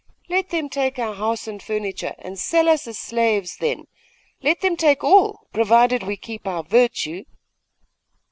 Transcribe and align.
'Let 0.29 0.49
them 0.49 0.67
take 0.67 0.97
our 0.97 1.13
house 1.13 1.47
and 1.47 1.61
furniture, 1.61 2.15
and 2.17 2.39
sell 2.39 2.67
us 2.67 2.87
as 2.87 2.97
slaves, 2.97 3.57
then. 3.57 3.85
Let 4.41 4.61
them 4.61 4.75
take 4.75 5.03
all, 5.03 5.41
provided 5.53 6.01
we 6.01 6.17
keep 6.17 6.47
our 6.47 6.63
virtue. 6.63 7.25